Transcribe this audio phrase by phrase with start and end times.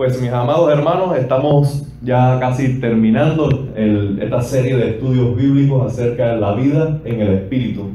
[0.00, 6.40] Pues mis amados hermanos, estamos ya casi terminando esta serie de estudios bíblicos acerca de
[6.40, 7.90] la vida en el Espíritu.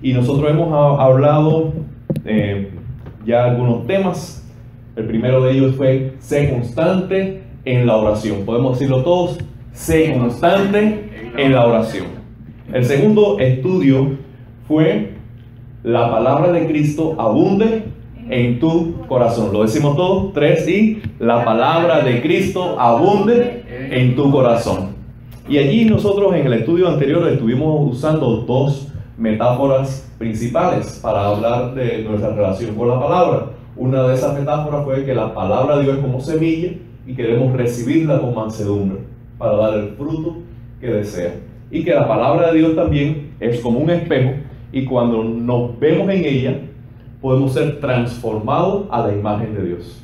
[0.00, 1.74] Y nosotros hemos hablado
[2.24, 2.70] eh,
[3.26, 4.50] ya algunos temas.
[4.96, 8.46] El primero de ellos fue sé constante en la oración.
[8.46, 9.36] Podemos decirlo todos,
[9.72, 12.06] sé constante en la oración.
[12.72, 14.16] El segundo estudio
[14.66, 15.12] fue
[15.82, 17.82] la palabra de Cristo abunde
[18.28, 19.52] en tu corazón.
[19.52, 24.96] Lo decimos todos, tres y la palabra de Cristo abunde en tu corazón.
[25.48, 32.02] Y allí nosotros en el estudio anterior estuvimos usando dos metáforas principales para hablar de
[32.02, 33.46] nuestra relación con la palabra.
[33.76, 36.72] Una de esas metáforas fue que la palabra de Dios es como semilla
[37.06, 38.98] y queremos recibirla con mansedumbre
[39.38, 40.38] para dar el fruto
[40.80, 41.34] que desea.
[41.70, 44.32] Y que la palabra de Dios también es como un espejo
[44.72, 46.60] y cuando nos vemos en ella,
[47.20, 50.02] podemos ser transformados a la imagen de Dios.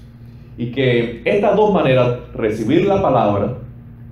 [0.56, 3.58] Y que estas dos maneras, recibir la palabra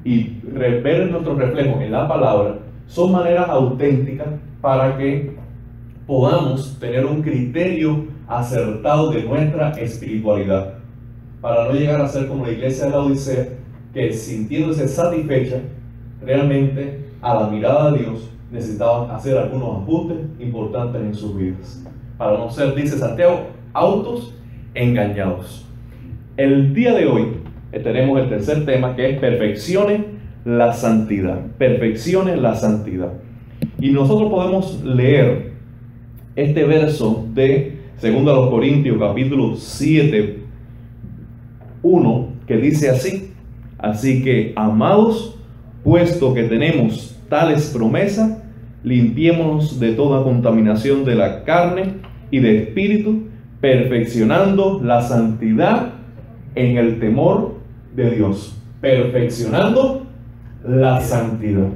[0.05, 4.29] y ver nuestro reflejo en la palabra, son maneras auténticas
[4.61, 5.37] para que
[6.07, 10.75] podamos tener un criterio acertado de nuestra espiritualidad.
[11.41, 13.49] Para no llegar a ser como la iglesia de la Odisea,
[13.93, 15.61] que sintiéndose satisfecha,
[16.21, 21.83] realmente a la mirada de Dios necesitaban hacer algunos ajustes importantes en sus vidas
[22.19, 24.35] para no ser, dice Santiago, autos
[24.75, 25.67] engañados.
[26.37, 27.27] El día de hoy
[27.73, 30.05] eh, tenemos el tercer tema que es perfeccione
[30.45, 31.41] la santidad.
[31.59, 33.13] Perfeccione la santidad.
[33.79, 35.53] Y nosotros podemos leer
[36.37, 40.39] este verso de 2 Corintios capítulo 7,
[41.83, 43.33] 1, que dice así.
[43.79, 45.39] Así que, amados,
[45.85, 48.42] puesto que tenemos tales promesas,
[48.83, 51.95] limpiémonos de toda contaminación de la carne
[52.31, 53.25] y de espíritu,
[53.61, 55.93] perfeccionando la santidad
[56.55, 57.55] en el temor
[57.95, 58.59] de Dios.
[58.81, 60.03] Perfeccionando
[60.67, 61.69] la santidad.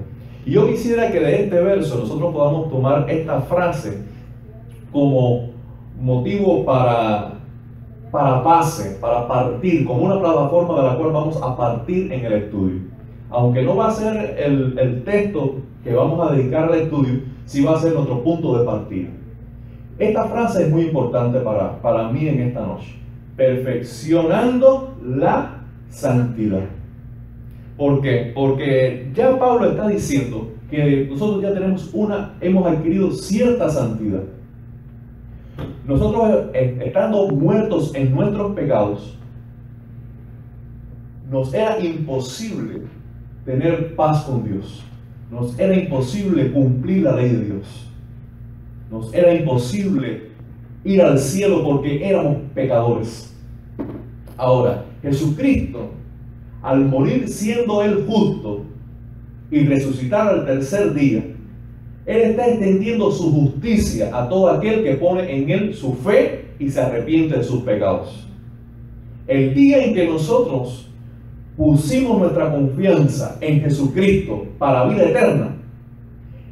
[0.44, 4.02] Yo quisiera que de este verso nosotros podamos tomar esta frase
[4.92, 5.50] como
[6.00, 7.34] motivo para,
[8.10, 12.32] para pase, para partir, como una plataforma de la cual vamos a partir en el
[12.32, 12.80] estudio.
[13.30, 15.56] Aunque no va a ser el, el texto
[15.86, 19.08] que vamos a dedicar al estudio, sí va a ser nuestro punto de partida.
[20.00, 22.96] Esta frase es muy importante para, para mí en esta noche.
[23.36, 26.64] Perfeccionando la santidad.
[27.76, 28.32] ¿Por qué?
[28.34, 34.24] Porque ya Pablo está diciendo que nosotros ya tenemos una, hemos adquirido cierta santidad.
[35.86, 39.16] Nosotros eh, estando muertos en nuestros pecados,
[41.30, 42.82] nos era imposible
[43.44, 44.84] tener paz con Dios.
[45.30, 47.86] Nos era imposible cumplir la ley de Dios.
[48.90, 50.30] Nos era imposible
[50.84, 53.34] ir al cielo porque éramos pecadores.
[54.36, 55.90] Ahora, Jesucristo,
[56.62, 58.62] al morir siendo Él justo
[59.50, 61.24] y resucitar al tercer día,
[62.06, 66.70] Él está extendiendo su justicia a todo aquel que pone en Él su fe y
[66.70, 68.28] se arrepiente de sus pecados.
[69.26, 70.85] El día en que nosotros
[71.56, 75.56] pusimos nuestra confianza en Jesucristo para vida eterna,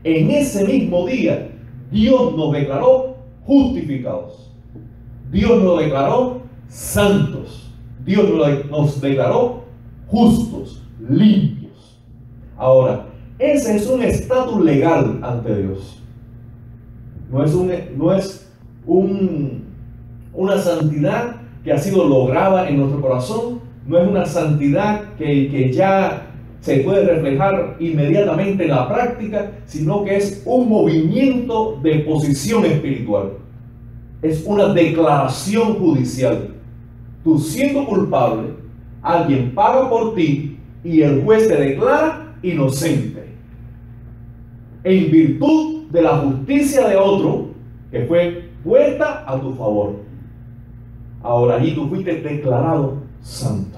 [0.02, 1.50] en ese mismo día
[1.90, 4.50] Dios nos declaró justificados.
[5.30, 7.72] Dios nos declaró santos.
[8.04, 8.26] Dios
[8.70, 9.64] nos declaró
[10.08, 11.98] justos, limpios.
[12.56, 13.06] Ahora,
[13.38, 16.02] ese es un estatus legal ante Dios.
[17.30, 18.52] No es, un, no es
[18.86, 19.64] un,
[20.32, 23.60] una santidad que ha sido lograda en nuestro corazón.
[23.86, 26.26] No es una santidad que, que ya
[26.60, 33.32] se puede reflejar inmediatamente en la práctica, sino que es un movimiento de posición espiritual.
[34.22, 36.54] Es una declaración judicial.
[37.22, 38.48] Tú siendo culpable,
[39.02, 43.24] alguien paga por ti y el juez te declara inocente.
[44.84, 47.48] En virtud de la justicia de otro
[47.90, 49.96] que fue puesta a tu favor.
[51.22, 53.73] Ahora allí tú fuiste declarado santo.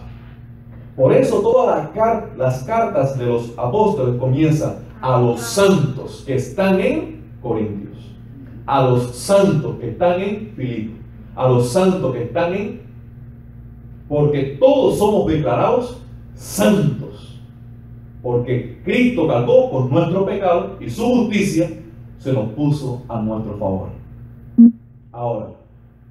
[0.96, 1.90] Por eso todas
[2.38, 7.98] las cartas de los apóstoles comienzan a los santos que están en Corintios,
[8.64, 10.96] a los santos que están en Filipo,
[11.34, 12.81] a los santos que están en...
[14.08, 16.02] Porque todos somos declarados
[16.34, 17.40] santos,
[18.22, 21.70] porque Cristo cargó con nuestro pecado y su justicia
[22.19, 23.88] se nos puso a nuestro favor.
[25.12, 25.49] Ahora,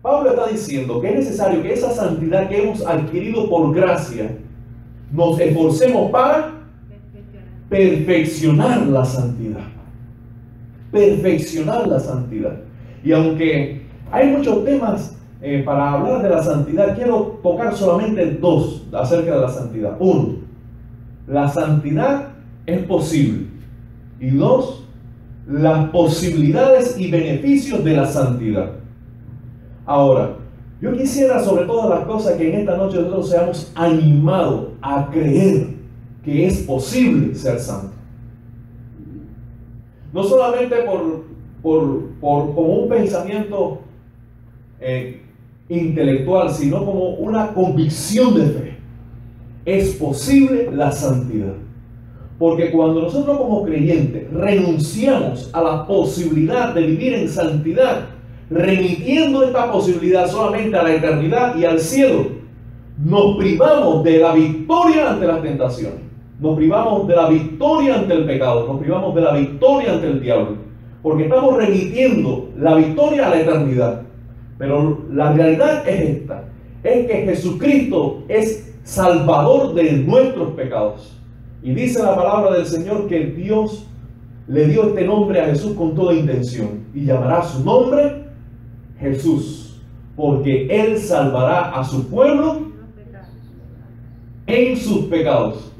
[0.02, 4.38] Pablo está diciendo que es necesario que esa santidad que hemos adquirido por gracia,
[5.12, 6.54] nos esforcemos para
[7.69, 9.62] perfeccionar la santidad.
[10.92, 12.57] Perfeccionar la santidad.
[13.04, 13.81] Y aunque
[14.12, 19.42] hay muchos temas eh, para hablar de la santidad, quiero tocar solamente dos acerca de
[19.42, 19.96] la santidad.
[20.00, 20.36] Uno,
[21.28, 22.30] la santidad
[22.66, 23.48] es posible.
[24.19, 24.86] Y dos,
[25.48, 28.72] las posibilidades y beneficios de la santidad.
[29.86, 30.38] Ahora,
[30.86, 35.70] yo quisiera sobre todas las cosas que en esta noche nosotros seamos animados a creer
[36.24, 37.94] que es posible ser santo.
[40.14, 41.24] No solamente por,
[41.64, 43.80] por, como un pensamiento
[44.80, 45.24] eh,
[45.70, 48.78] intelectual, sino como una convicción de fe.
[49.66, 51.56] Es posible la santidad.
[52.38, 58.15] Porque cuando nosotros como creyentes renunciamos a la posibilidad de vivir en santidad,
[58.50, 62.27] remitiendo esta posibilidad solamente a la eternidad y al cielo,
[63.03, 66.00] nos privamos de la victoria ante las tentaciones.
[66.39, 70.21] Nos privamos de la victoria ante el pecado, nos privamos de la victoria ante el
[70.21, 70.57] diablo,
[71.01, 74.01] porque estamos remitiendo la victoria a la eternidad.
[74.57, 76.44] Pero la realidad es esta,
[76.83, 81.19] es que Jesucristo es salvador de nuestros pecados.
[81.63, 83.88] Y dice la palabra del Señor que Dios
[84.47, 88.25] le dio este nombre a Jesús con toda intención y llamará su nombre
[89.00, 89.81] Jesús,
[90.15, 92.71] porque Él salvará a su pueblo
[94.47, 95.75] en sus pecados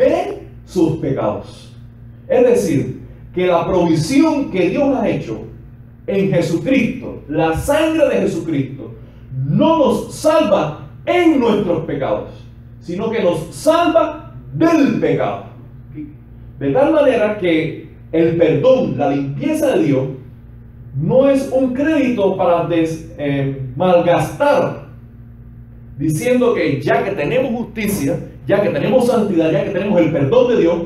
[0.00, 1.74] de sus pecados.
[2.28, 3.00] Es decir,
[3.34, 5.42] que la provisión que Dios ha hecho
[6.06, 8.94] en Jesucristo, la sangre de Jesucristo,
[9.46, 12.30] no nos salva en nuestros pecados,
[12.80, 15.44] sino que nos salva del pecado.
[16.58, 17.79] De tal manera que
[18.12, 20.08] el perdón, la limpieza de Dios,
[21.00, 24.88] no es un crédito para eh, malgastar,
[25.98, 30.48] diciendo que ya que tenemos justicia, ya que tenemos santidad, ya que tenemos el perdón
[30.48, 30.76] de Dios,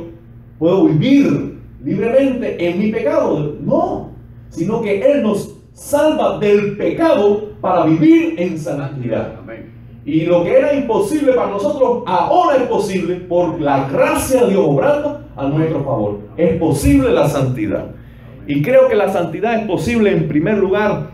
[0.59, 3.57] puedo vivir libremente en mi pecado.
[3.61, 4.11] No,
[4.51, 9.41] sino que Él nos salva del pecado para vivir en santidad.
[10.05, 14.65] Y lo que era imposible para nosotros, ahora es posible por la gracia de Dios
[14.67, 16.19] obrando a nuestro favor.
[16.37, 17.87] Es posible la santidad.
[18.47, 21.11] Y creo que la santidad es posible en primer lugar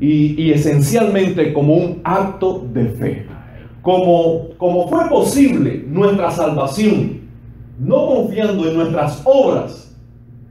[0.00, 3.26] y, esencialmente como un acto de fe
[3.82, 7.20] como, como fue posible nuestra salvación,
[7.78, 9.96] no confiando en nuestras obras,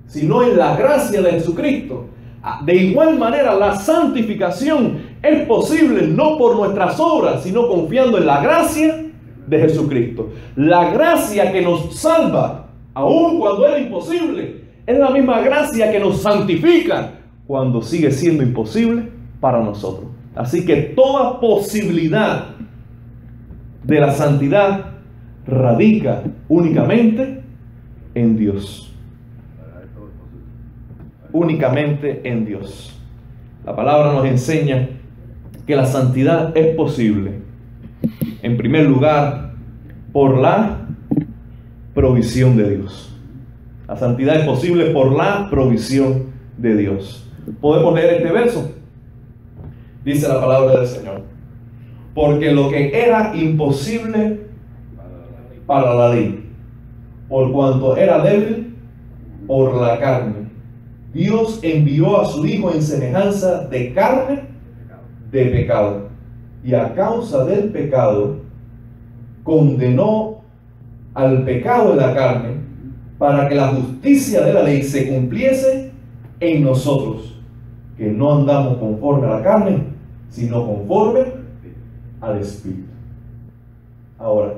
[0.08, 2.06] sino en la gracia de Jesucristo.
[2.42, 8.26] Ah, de igual manera, la santificación es posible no por nuestras obras, sino confiando en
[8.26, 9.06] la gracia
[9.46, 10.30] de Jesucristo.
[10.56, 12.67] La gracia que nos salva,
[12.98, 17.12] aun cuando era imposible, es la misma gracia que nos santifica
[17.46, 19.10] cuando sigue siendo imposible
[19.40, 20.10] para nosotros.
[20.36, 22.50] Así que toda posibilidad
[23.84, 24.94] de la santidad
[25.46, 27.42] radica únicamente
[28.16, 28.94] en Dios.
[31.32, 33.00] Únicamente en Dios.
[33.66, 34.90] La palabra nos enseña
[35.66, 37.42] que la santidad es posible,
[38.42, 39.54] en primer lugar,
[40.12, 40.87] por la
[41.98, 43.12] provisión de Dios.
[43.88, 47.28] La santidad es posible por la provisión de Dios.
[47.60, 48.72] Podemos leer este verso.
[50.06, 51.38] Dice la palabra del Señor
[52.18, 54.40] porque lo que era imposible
[55.68, 56.50] para la ley,
[57.30, 58.76] por cuanto era débil
[59.46, 60.48] por la carne,
[61.14, 64.46] Dios envió a su Hijo en semejanza de carne
[65.30, 66.10] de pecado.
[66.64, 68.38] Y a causa del pecado,
[69.44, 70.37] condenó
[71.18, 72.50] al pecado de la carne
[73.18, 75.92] para que la justicia de la ley se cumpliese
[76.40, 77.42] en nosotros,
[77.98, 79.80] que no andamos conforme a la carne,
[80.30, 81.22] sino conforme
[82.22, 82.92] al Espíritu.
[84.20, 84.54] Ahora,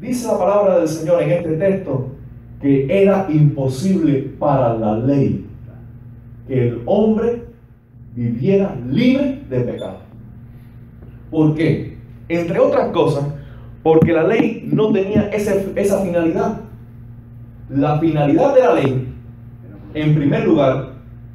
[0.00, 2.08] dice la palabra del Señor en este texto
[2.60, 5.46] que era imposible para la ley
[6.48, 7.44] que el hombre
[8.16, 9.98] viviera libre de pecado.
[11.30, 11.96] ¿Por qué?
[12.28, 13.37] Entre otras cosas,
[13.88, 16.60] porque la ley no tenía esa finalidad.
[17.70, 19.08] La finalidad de la ley,
[19.94, 20.90] en primer lugar,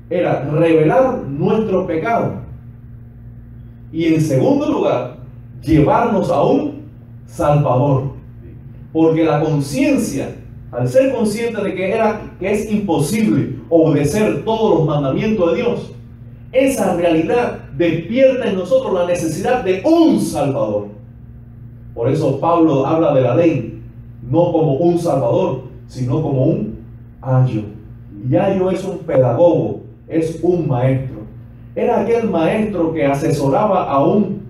[0.07, 2.33] era revelar nuestro pecado
[3.91, 5.17] y en segundo lugar,
[5.63, 6.83] llevarnos a un
[7.25, 8.11] Salvador.
[8.91, 10.35] Porque la conciencia,
[10.71, 15.91] al ser consciente de que, era, que es imposible obedecer todos los mandamientos de Dios,
[16.51, 20.93] esa realidad despierta en nosotros la necesidad de un Salvador.
[21.93, 23.81] Por eso Pablo habla de la ley,
[24.21, 26.79] no como un Salvador, sino como un
[27.21, 27.63] ayo.
[28.29, 31.17] Y ayo es un pedagogo, es un maestro.
[31.75, 34.41] Era aquel maestro que asesoraba a un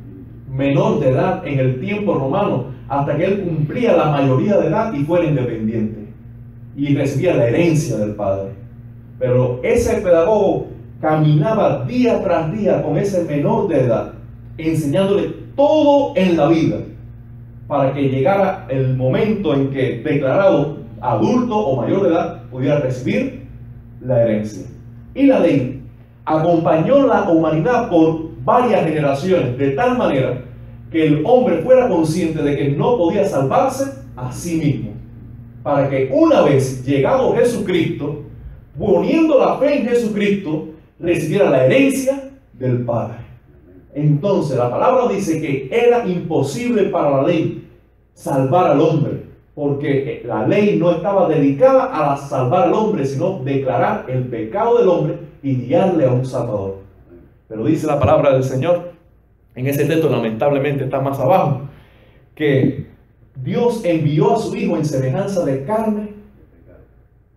[0.50, 4.94] menor de edad en el tiempo romano hasta que él cumplía la mayoría de edad
[4.94, 6.08] y fuera independiente
[6.76, 8.52] y recibía la herencia del padre.
[9.20, 10.68] Pero ese pedagogo
[11.00, 14.14] caminaba día tras día con ese menor de edad,
[14.58, 16.78] enseñándole todo en la vida,
[17.68, 23.44] para que llegara el momento en que, declarado adulto o mayor de edad, pudiera recibir
[24.02, 24.68] la herencia.
[25.16, 25.82] Y la ley
[26.26, 30.42] acompañó la humanidad por varias generaciones, de tal manera
[30.92, 34.92] que el hombre fuera consciente de que no podía salvarse a sí mismo,
[35.64, 38.24] para que una vez llegado Jesucristo,
[38.78, 40.68] poniendo la fe en Jesucristo,
[41.00, 43.23] recibiera la herencia del Padre.
[43.94, 47.68] Entonces la palabra dice que era imposible para la ley
[48.14, 49.24] salvar al hombre,
[49.54, 54.88] porque la ley no estaba dedicada a salvar al hombre, sino declarar el pecado del
[54.88, 56.80] hombre y guiarle a un salvador.
[57.48, 58.94] Pero dice la palabra del Señor,
[59.56, 61.62] en ese texto lamentablemente está más abajo,
[62.34, 62.88] que
[63.36, 66.14] Dios envió a su Hijo en semejanza de carne,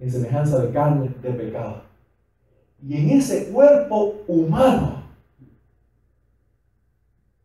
[0.01, 1.83] en semejanza de carne de pecado.
[2.87, 4.96] Y en ese cuerpo humano,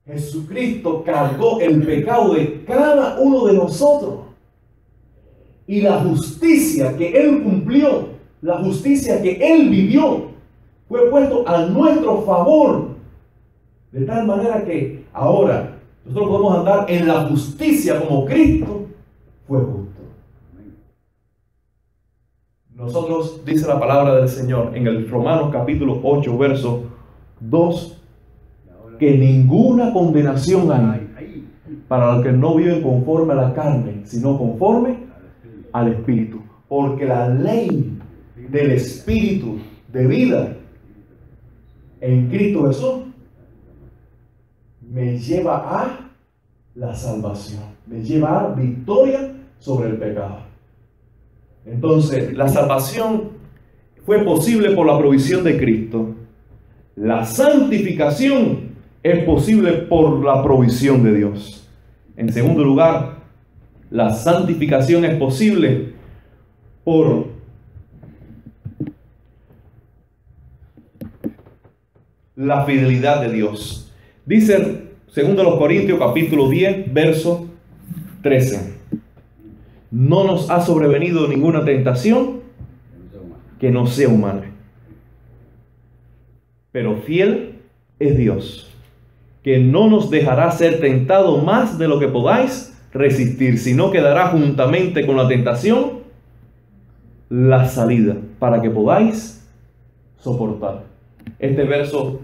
[0.05, 4.21] Jesucristo cargó el pecado de cada uno de nosotros.
[5.67, 8.09] Y la justicia que Él cumplió,
[8.41, 10.31] la justicia que Él vivió,
[10.89, 12.89] fue puesto a nuestro favor.
[13.91, 18.87] De tal manera que ahora nosotros podemos andar en la justicia como Cristo
[19.47, 20.01] fue justo.
[22.73, 26.83] Nosotros, dice la palabra del Señor en el Romanos capítulo 8, verso
[27.39, 28.00] 2,
[29.01, 31.47] que ninguna condenación hay
[31.87, 34.95] para los que no viven conforme a la carne, sino conforme
[35.73, 36.39] al Espíritu.
[36.67, 37.97] Porque la ley
[38.51, 39.57] del Espíritu
[39.91, 40.55] de vida
[41.99, 42.93] en Cristo Jesús
[44.87, 46.11] me lleva a
[46.75, 50.41] la salvación, me lleva a victoria sobre el pecado.
[51.65, 53.31] Entonces, la salvación
[54.05, 56.13] fue posible por la provisión de Cristo.
[56.95, 58.70] La santificación
[59.03, 61.67] es posible por la provisión de Dios.
[62.17, 63.17] En segundo lugar,
[63.89, 65.93] la santificación es posible
[66.83, 67.27] por
[72.35, 73.91] la fidelidad de Dios.
[74.25, 77.47] Dice segundo los Corintios capítulo 10, verso
[78.23, 78.75] 13.
[79.91, 82.41] No nos ha sobrevenido ninguna tentación
[83.59, 84.51] que no sea humana.
[86.71, 87.59] Pero fiel
[87.99, 88.70] es Dios,
[89.43, 94.27] que no nos dejará ser tentado más de lo que podáis resistir, sino que dará
[94.27, 96.01] juntamente con la tentación
[97.29, 99.47] la salida para que podáis
[100.17, 100.83] soportar.
[101.39, 102.19] Este verso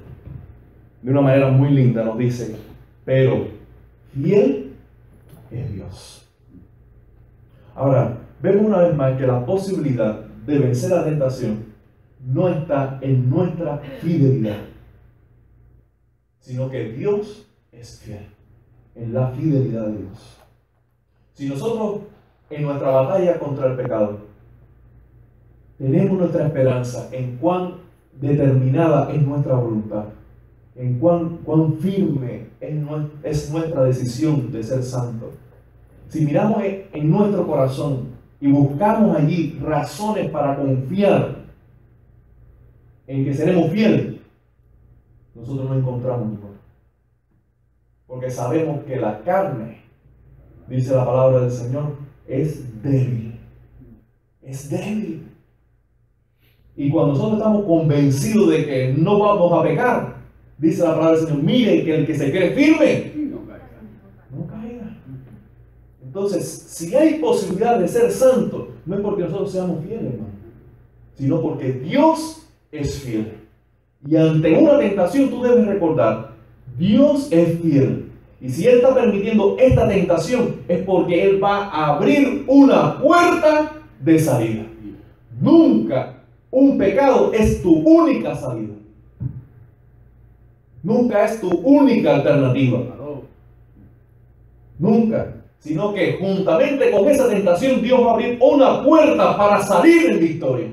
[1.01, 2.55] de una manera muy linda nos dice,
[3.05, 3.47] pero
[4.13, 4.73] fiel
[5.49, 6.27] es Dios.
[7.73, 11.65] Ahora, vemos una vez más que la posibilidad de vencer la tentación
[12.25, 14.57] no está en nuestra fidelidad,
[16.47, 18.25] sino que Dios es fiel,
[18.95, 20.37] en la fidelidad de Dios.
[21.33, 22.03] Si nosotros
[22.49, 24.19] en nuestra batalla contra el pecado
[25.77, 27.73] tenemos nuestra esperanza en cuán
[28.17, 30.05] determinada es nuestra voluntad,
[30.77, 35.33] en cuán, cuán firme es, nuestra decisión de ser santo.
[36.07, 38.07] Si miramos en nuestro corazón
[38.39, 41.39] y buscamos allí razones para confiar
[43.05, 44.16] en que seremos fieles,
[45.37, 46.57] nosotros no encontramos ninguna.
[48.05, 49.81] Porque sabemos que la carne,
[50.67, 51.95] dice la palabra del Señor,
[52.27, 53.39] es débil.
[54.41, 55.27] Es débil.
[56.75, 60.17] Y cuando nosotros estamos convencidos de que no vamos a pecar,
[60.57, 63.11] Dice la palabra del Señor, mire que el que se cree firme,
[64.31, 64.97] no caiga.
[66.03, 70.33] Entonces, si hay posibilidad de ser santo, no es porque nosotros seamos fieles, hermano,
[71.13, 73.36] sino porque Dios es fiel.
[74.05, 76.31] Y ante una tentación tú debes recordar,
[76.77, 78.11] Dios es fiel.
[78.39, 83.71] Y si Él está permitiendo esta tentación, es porque Él va a abrir una puerta
[83.99, 84.63] de salida.
[85.39, 86.17] Nunca
[86.49, 88.73] un pecado es tu única salida.
[90.81, 92.79] Nunca es tu única alternativa.
[94.79, 95.33] Nunca.
[95.59, 100.19] Sino que juntamente con esa tentación Dios va a abrir una puerta para salir en
[100.19, 100.67] victoria.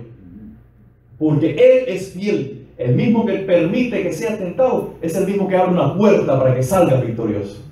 [1.19, 2.54] Porque Él es fiel.
[2.77, 6.55] El mismo que permite que sea tentado es el mismo que abre una puerta para
[6.55, 7.63] que salga victorioso.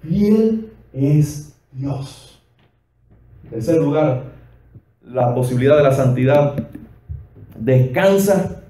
[0.00, 2.40] Fiel es Dios.
[3.44, 4.24] En tercer lugar,
[5.02, 6.54] la posibilidad de la santidad
[7.58, 8.62] descansa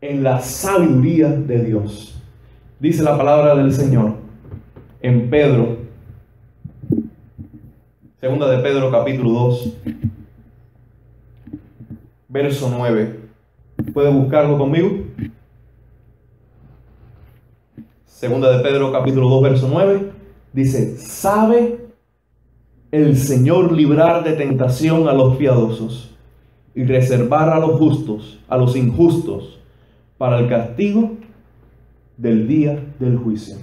[0.00, 2.20] en la sabiduría de Dios.
[2.80, 4.14] Dice la palabra del Señor
[5.00, 5.78] en Pedro,
[8.20, 9.76] segunda de Pedro capítulo 2,
[12.42, 13.18] verso 9.
[13.92, 14.90] ¿Puede buscarlo conmigo?
[18.04, 20.12] Segunda de Pedro capítulo 2 verso 9
[20.52, 21.88] dice, ¿sabe
[22.92, 26.14] el Señor librar de tentación a los piadosos
[26.76, 29.58] y reservar a los justos, a los injustos,
[30.16, 31.14] para el castigo
[32.16, 33.56] del día del juicio?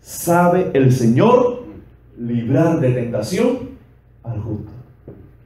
[0.00, 1.62] ¿Sabe el Señor
[2.18, 3.70] librar de tentación
[4.24, 4.72] al justo?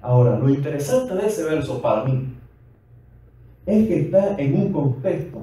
[0.01, 2.38] Ahora, lo interesante de ese verso para mí
[3.69, 5.43] es que está en un contexto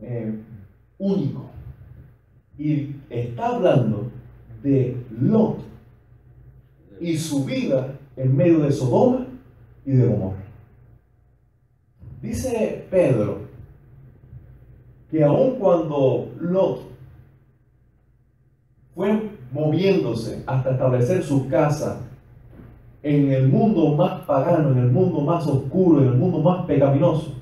[0.00, 0.34] eh,
[0.96, 1.50] único
[2.56, 4.10] y está hablando
[4.62, 5.58] de Lot
[7.00, 9.26] y su vida en medio de Sodoma
[9.84, 10.42] y de Gomorra.
[12.22, 13.40] Dice Pedro
[15.10, 16.80] que aun cuando Lot
[18.94, 22.00] fue moviéndose hasta establecer su casa
[23.04, 27.34] en el mundo más pagano, en el mundo más oscuro, en el mundo más pecaminoso,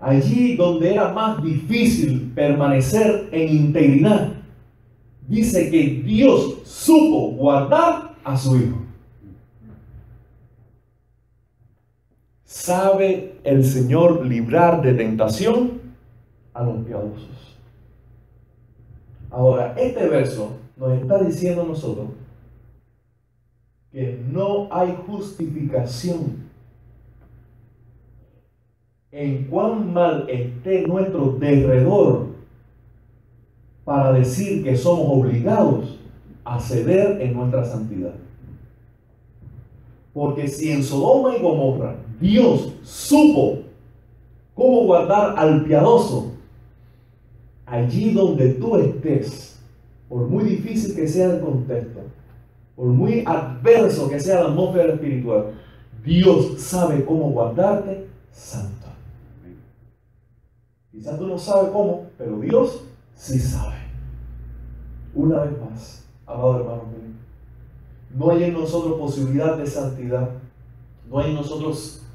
[0.00, 4.32] allí donde era más difícil permanecer en integridad,
[5.28, 8.78] dice que Dios supo guardar a su hijo.
[12.44, 15.72] ¿Sabe el Señor librar de tentación
[16.54, 17.58] a los piadosos?
[19.30, 22.06] Ahora, este verso nos está diciendo a nosotros
[23.92, 26.48] que no hay justificación
[29.10, 32.26] en cuán mal esté nuestro derredor
[33.84, 35.98] para decir que somos obligados
[36.44, 38.14] a ceder en nuestra santidad.
[40.12, 43.60] Porque si en Sodoma y Gomorra Dios supo
[44.54, 46.32] cómo guardar al piadoso,
[47.64, 49.60] allí donde tú estés,
[50.08, 52.00] por muy difícil que sea el contexto,
[52.78, 55.46] por muy adverso que sea la atmósfera espiritual,
[56.04, 58.86] Dios sabe cómo guardarte santo.
[60.92, 62.84] Quizás tú no sabes cómo, pero Dios
[63.16, 63.74] sí sabe.
[65.12, 67.14] Una vez más, amado hermano mío,
[68.14, 70.30] no hay en nosotros posibilidad de santidad,
[71.10, 72.06] no hay en nosotros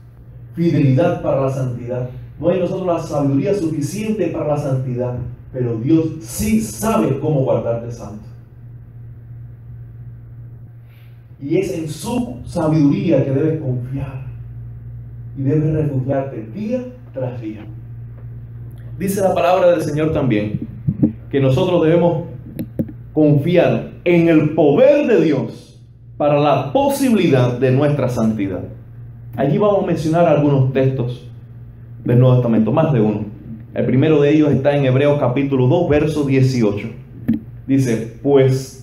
[0.56, 5.18] fidelidad para la santidad, no hay en nosotros la sabiduría suficiente para la santidad,
[5.52, 8.33] pero Dios sí sabe cómo guardarte santo.
[11.44, 14.24] Y es en su sabiduría que debes confiar
[15.38, 17.66] y debes refugiarte día tras día.
[18.98, 20.62] Dice la palabra del Señor también
[21.30, 22.28] que nosotros debemos
[23.12, 25.82] confiar en el poder de Dios
[26.16, 28.64] para la posibilidad de nuestra santidad.
[29.36, 31.30] Allí vamos a mencionar algunos textos
[32.06, 33.26] del Nuevo Testamento, más de uno.
[33.74, 36.88] El primero de ellos está en Hebreos capítulo 2, verso 18.
[37.68, 38.83] Dice, pues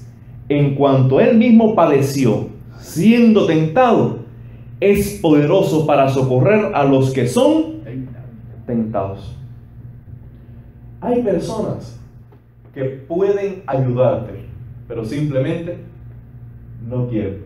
[0.51, 2.49] en cuanto él mismo padeció,
[2.81, 4.19] siendo tentado,
[4.81, 7.81] es poderoso para socorrer a los que son
[8.67, 9.37] tentados.
[11.01, 12.01] Hay personas
[12.75, 14.41] que pueden ayudarte,
[14.89, 15.79] pero simplemente
[16.89, 17.45] no quieren.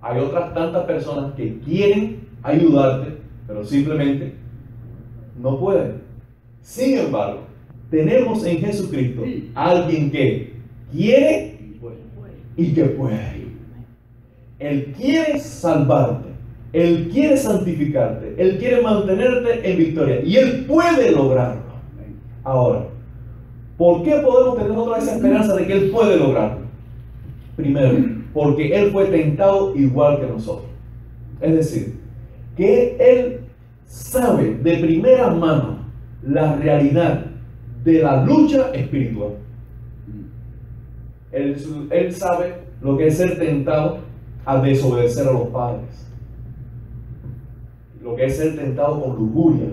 [0.00, 4.34] Hay otras tantas personas que quieren ayudarte, pero simplemente
[5.40, 6.02] no pueden.
[6.62, 7.42] Sin embargo,
[7.90, 9.22] tenemos en Jesucristo
[9.54, 10.57] alguien que
[10.92, 11.58] quiere
[12.56, 13.48] y que puede.
[14.58, 16.28] Él quiere salvarte.
[16.72, 18.34] Él quiere santificarte.
[18.36, 20.20] Él quiere mantenerte en victoria.
[20.22, 21.62] Y Él puede lograrlo.
[22.44, 22.86] Ahora,
[23.76, 26.66] ¿por qué podemos tener nosotros esa esperanza de que Él puede lograrlo?
[27.56, 27.94] Primero,
[28.32, 30.70] porque Él fue tentado igual que nosotros.
[31.40, 32.00] Es decir,
[32.56, 33.40] que Él
[33.84, 35.78] sabe de primera mano
[36.22, 37.26] la realidad
[37.84, 39.34] de la lucha espiritual.
[41.38, 43.98] Él, sabe lo que es ser tentado
[44.44, 46.06] a desobedecer a los padres.
[48.02, 49.68] Lo que es ser tentado con lujuria,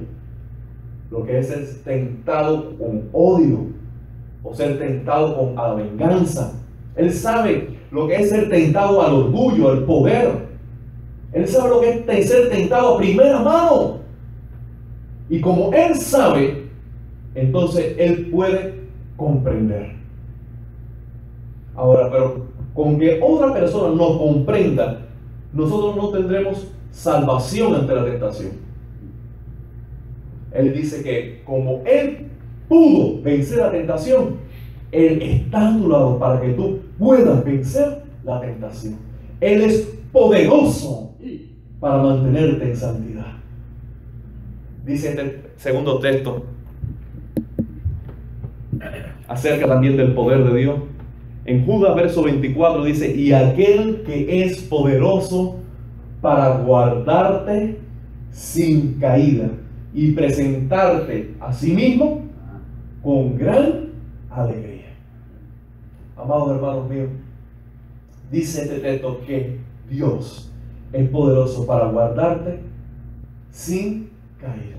[1.12, 3.68] lo que es ser tentado con odio
[4.44, 6.54] o ser tentado con a la venganza.
[6.96, 10.46] Él sabe lo que es ser tentado al orgullo, al poder.
[11.34, 14.00] Él sabe lo que es ser tentado a primera mano.
[15.30, 16.66] Y como Él sabe,
[17.34, 18.76] entonces Él puede
[19.16, 20.05] comprender.
[21.76, 25.02] Ahora, pero con que otra persona nos comprenda,
[25.54, 28.52] nosotros no tendremos salvación ante la tentación.
[30.52, 32.28] Él dice que como Él
[32.70, 34.38] pudo vencer la tentación,
[34.92, 38.98] Él está a tu lado para que tú puedas vencer la tentación.
[39.42, 41.14] Él es poderoso
[41.80, 43.34] para mantenerte en santidad.
[44.86, 46.46] Dice este segundo texto
[49.28, 50.80] acerca también del poder de Dios.
[51.46, 55.60] En Judas verso 24 dice, y aquel que es poderoso
[56.20, 57.78] para guardarte
[58.32, 59.50] sin caída
[59.94, 62.24] y presentarte a sí mismo
[63.04, 63.90] con gran
[64.32, 64.96] alegría.
[66.18, 67.10] Amados hermanos míos,
[68.32, 70.52] dice este texto que Dios
[70.92, 72.60] es poderoso para guardarte
[73.52, 74.76] sin caída.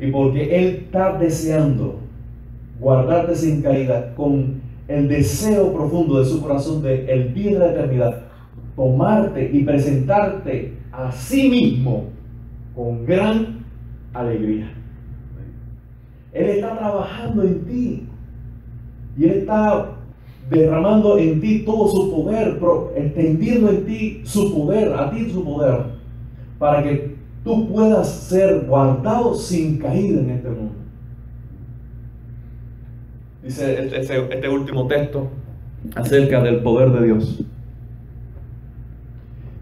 [0.00, 2.03] Y porque Él está deseando
[2.78, 8.22] guardarte sin caída con el deseo profundo de su corazón de el de la eternidad,
[8.76, 12.04] tomarte y presentarte a sí mismo
[12.74, 13.64] con gran
[14.12, 14.70] alegría.
[16.32, 18.06] Él está trabajando en ti
[19.16, 19.90] y Él está
[20.50, 22.60] derramando en ti todo su poder,
[22.96, 25.78] extendiendo en ti su poder, a ti su poder,
[26.58, 30.83] para que tú puedas ser guardado sin caída en este mundo.
[33.44, 35.28] Dice este, este, este último texto
[35.94, 37.44] acerca del poder de Dios.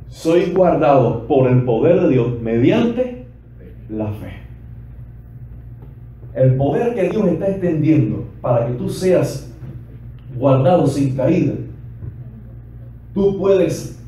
[0.08, 3.26] Soy guardado por el poder de Dios mediante
[3.88, 4.34] la fe.
[6.34, 9.52] El poder que Dios está extendiendo para que tú seas
[10.36, 11.54] guardado sin caída.
[13.12, 14.00] Tú puedes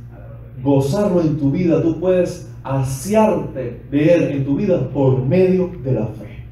[0.62, 5.92] gozarlo en tu vida, tú puedes asearte de Él en tu vida por medio de
[5.92, 6.44] la fe.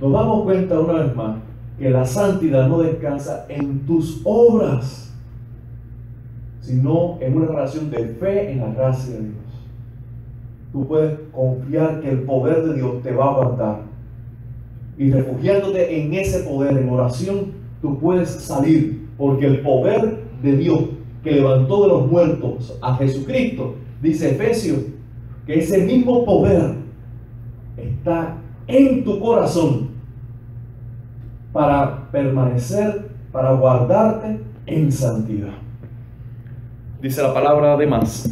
[0.00, 1.45] Nos damos cuenta una vez más
[1.78, 5.14] que la santidad no descansa en tus obras,
[6.60, 9.36] sino en una relación de fe en la gracia de Dios.
[10.72, 13.80] Tú puedes confiar que el poder de Dios te va a guardar.
[14.98, 20.80] Y refugiándote en ese poder, en oración, tú puedes salir, porque el poder de Dios
[21.22, 24.78] que levantó de los muertos a Jesucristo, dice Efesios,
[25.46, 26.74] que ese mismo poder
[27.76, 28.36] está
[28.66, 29.95] en tu corazón
[31.56, 35.54] para permanecer, para guardarte en santidad.
[37.00, 38.30] Dice la palabra además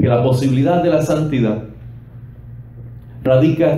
[0.00, 1.64] que la posibilidad de la santidad
[3.22, 3.76] radica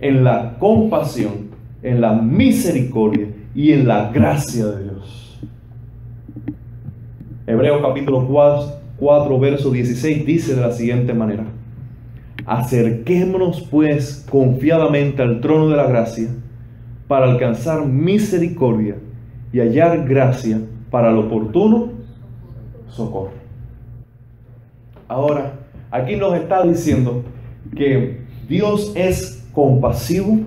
[0.00, 1.50] en la compasión,
[1.84, 5.40] en la misericordia y en la gracia de Dios.
[7.46, 11.44] Hebreos capítulo 4, 4, verso 16 dice de la siguiente manera,
[12.46, 16.30] acerquémonos pues confiadamente al trono de la gracia
[17.12, 18.96] para alcanzar misericordia
[19.52, 21.90] y hallar gracia para el oportuno
[22.88, 23.32] socorro.
[25.08, 27.22] Ahora, aquí nos está diciendo
[27.76, 30.38] que Dios es compasivo,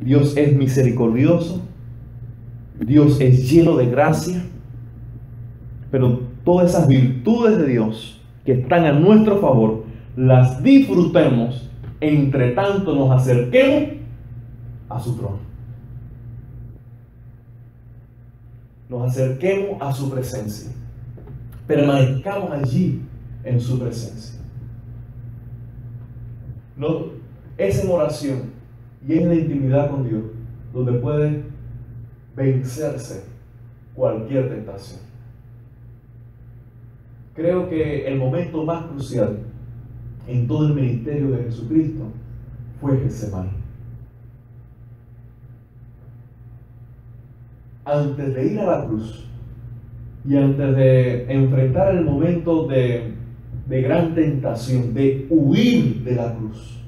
[0.00, 1.60] Dios es misericordioso,
[2.80, 4.42] Dios es lleno de gracia,
[5.90, 9.84] pero todas esas virtudes de Dios que están a nuestro favor,
[10.16, 11.70] las disfrutemos
[12.00, 13.98] entre tanto nos acerquemos
[14.88, 15.53] a su trono.
[18.94, 20.70] Nos acerquemos a su presencia.
[21.66, 23.02] Permanezcamos allí
[23.42, 24.38] en su presencia.
[26.76, 27.06] No,
[27.58, 28.52] es en oración
[29.04, 30.22] y es en la intimidad con Dios
[30.72, 31.42] donde puede
[32.36, 33.24] vencerse
[33.96, 35.00] cualquier tentación.
[37.34, 39.40] Creo que el momento más crucial
[40.28, 42.12] en todo el ministerio de Jesucristo
[42.80, 43.63] fue Getsemaní.
[47.84, 49.26] Antes de ir a la cruz
[50.26, 53.12] y antes de enfrentar el momento de,
[53.68, 56.80] de gran tentación, de huir de la cruz,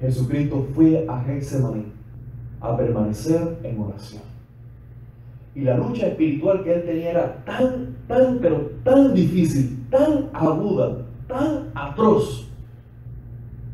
[0.00, 1.84] Jesucristo fue a Getsemaní
[2.60, 4.22] a permanecer en oración.
[5.54, 11.06] Y la lucha espiritual que él tenía era tan, tan, pero tan difícil, tan aguda,
[11.28, 12.48] tan atroz,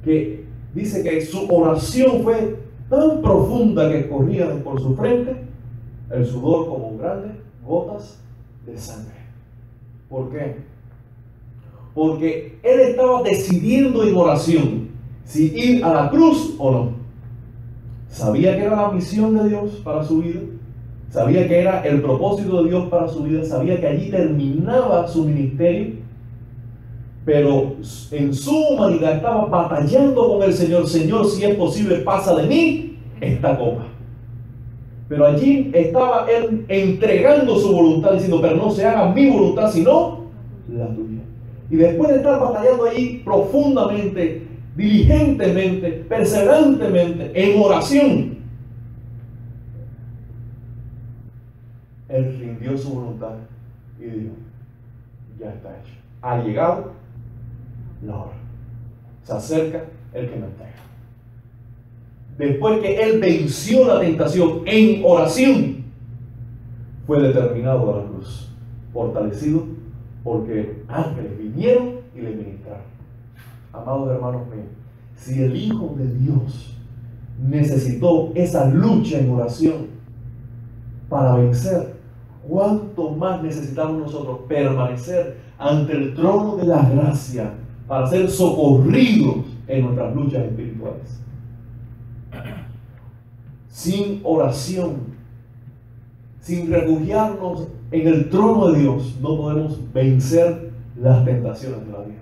[0.04, 2.58] que dice que su oración fue
[2.88, 5.49] tan profunda que corría por su frente
[6.10, 7.32] el sudor como grandes
[7.64, 8.20] gotas
[8.66, 9.14] de sangre.
[10.08, 10.56] ¿Por qué?
[11.94, 14.88] Porque él estaba decidiendo en oración
[15.24, 16.90] si ir a la cruz o no.
[18.08, 20.40] Sabía que era la misión de Dios para su vida
[21.10, 25.24] sabía que era el propósito de Dios para su vida, sabía que allí terminaba su
[25.24, 25.94] ministerio,
[27.24, 27.74] pero
[28.12, 32.98] en su humanidad estaba batallando con el Señor, Señor, si es posible, pasa de mí
[33.20, 33.86] esta copa.
[35.10, 40.26] Pero allí estaba él entregando su voluntad, diciendo, pero no se haga mi voluntad, sino
[40.68, 41.18] la tuya.
[41.68, 44.46] Y después de estar batallando allí profundamente,
[44.76, 48.38] diligentemente, perseverantemente, en oración,
[52.08, 53.34] Él rindió su voluntad
[53.98, 54.34] y dijo,
[55.40, 55.94] ya está hecho.
[56.22, 56.92] Ha llegado
[58.06, 58.32] la hora.
[59.24, 60.70] Se acerca el que me entrega.
[62.40, 65.84] Después que Él venció la tentación en oración,
[67.06, 68.50] fue determinado a la cruz,
[68.94, 69.64] fortalecido
[70.24, 72.84] porque ángeles vinieron y le ministraron.
[73.74, 74.68] Amados hermanos míos,
[75.16, 76.78] si el Hijo de Dios
[77.46, 79.74] necesitó esa lucha en oración
[81.10, 81.94] para vencer,
[82.48, 87.52] ¿cuánto más necesitamos nosotros permanecer ante el trono de la gracia
[87.86, 91.20] para ser socorridos en nuestras luchas espirituales?
[93.80, 94.96] Sin oración,
[96.40, 102.20] sin refugiarnos en el trono de Dios, no podemos vencer las tentaciones de la vida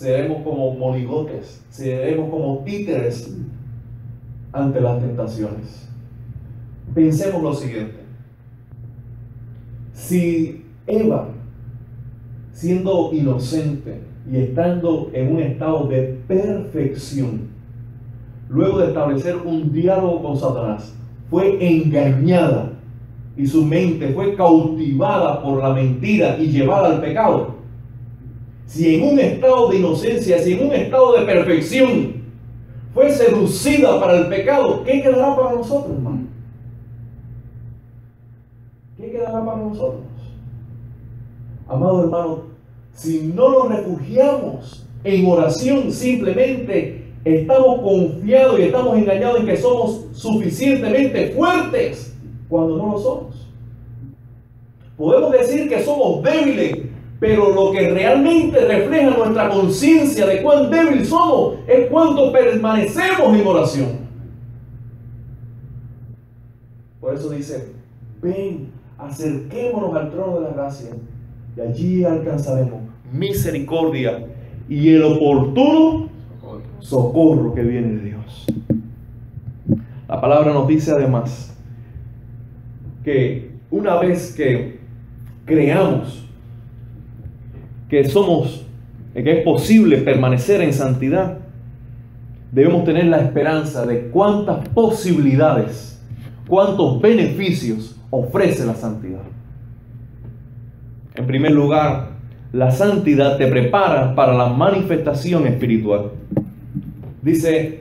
[0.00, 3.36] seremos como monigotes, seremos como títeres
[4.50, 5.90] ante las tentaciones.
[6.94, 7.98] Pensemos lo siguiente.
[9.92, 11.28] Si Eva,
[12.54, 17.50] siendo inocente y estando en un estado de perfección,
[18.50, 20.92] luego de establecer un diálogo con Satanás,
[21.30, 22.72] fue engañada
[23.36, 27.54] y su mente fue cautivada por la mentira y llevada al pecado,
[28.66, 32.20] si en un estado de inocencia, si en un estado de perfección
[32.92, 36.26] fue seducida para el pecado, ¿qué quedará para nosotros, hermano?
[38.96, 40.02] ¿Qué quedará para nosotros?
[41.68, 42.42] Amado hermano,
[42.92, 50.06] si no nos refugiamos en oración, simplemente estamos confiados y estamos engañados en que somos
[50.12, 52.16] suficientemente fuertes
[52.48, 53.46] cuando no lo somos.
[54.96, 61.04] Podemos decir que somos débiles pero lo que realmente refleja nuestra conciencia de cuán débil
[61.04, 63.88] somos es cuánto permanecemos en oración.
[66.98, 67.72] Por eso dice,
[68.22, 70.90] ven, acerquémonos al trono de la gracia
[71.56, 72.80] y allí alcanzaremos
[73.12, 74.26] misericordia
[74.68, 76.08] y el oportuno
[76.80, 78.46] socorro que viene de Dios.
[80.08, 81.56] La palabra nos dice además
[83.04, 84.80] que una vez que
[85.44, 86.26] creamos
[87.88, 88.66] que somos,
[89.14, 91.38] que es posible permanecer en santidad,
[92.52, 96.00] debemos tener la esperanza de cuántas posibilidades,
[96.46, 99.22] cuántos beneficios ofrece la santidad.
[101.14, 102.10] En primer lugar,
[102.52, 106.10] la santidad te prepara para la manifestación espiritual.
[107.22, 107.80] Dice,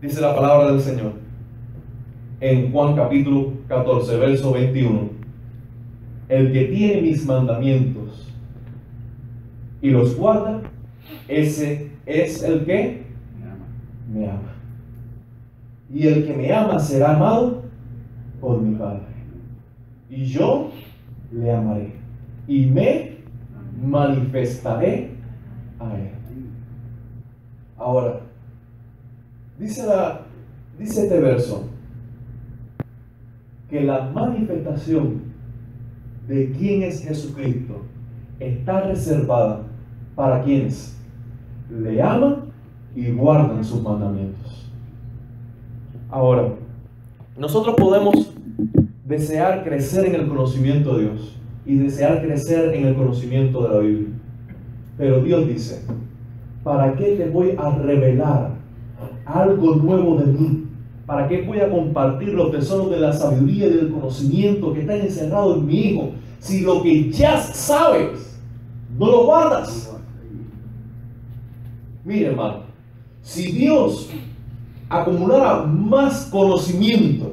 [0.00, 1.12] dice la palabra del Señor
[2.40, 5.24] en Juan capítulo 14, verso 21
[6.28, 8.32] el que tiene mis mandamientos
[9.82, 10.62] y los guarda,
[11.28, 13.04] ese es el que
[14.12, 14.54] me ama.
[15.92, 17.62] Y el que me ama será amado
[18.40, 19.02] por mi Padre.
[20.08, 20.70] Y yo
[21.30, 21.92] le amaré
[22.48, 23.18] y me
[23.82, 25.10] manifestaré
[25.78, 26.23] a él.
[27.84, 28.20] Ahora,
[29.58, 29.84] dice,
[30.80, 31.64] este verso
[33.68, 35.20] que la manifestación
[36.26, 37.82] de quién es Jesucristo
[38.40, 39.64] está reservada
[40.14, 40.96] para quienes
[41.68, 42.44] le aman
[42.96, 44.66] y guardan sus mandamientos.
[46.08, 46.54] Ahora,
[47.36, 48.32] nosotros podemos
[49.04, 53.80] desear crecer en el conocimiento de Dios y desear crecer en el conocimiento de la
[53.80, 54.08] Biblia.
[54.96, 55.82] Pero Dios dice,
[56.64, 58.56] ¿para qué te voy a revelar
[59.26, 60.64] algo nuevo de mí
[61.06, 65.00] ¿Para qué voy a compartir los tesoros de la sabiduría y del conocimiento que están
[65.00, 66.12] encerrados en mi hijo?
[66.38, 68.40] Si lo que ya sabes,
[68.98, 69.94] no lo guardas.
[72.04, 72.60] Mire, hermano,
[73.20, 74.10] si Dios
[74.88, 77.32] acumulara más conocimiento